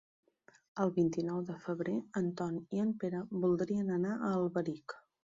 [0.83, 4.97] El vint-i-nou de febrer en Ton i en Pere voldrien anar a Alberic.